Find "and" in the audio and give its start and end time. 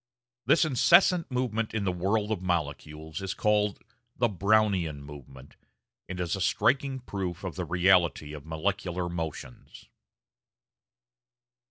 6.09-6.19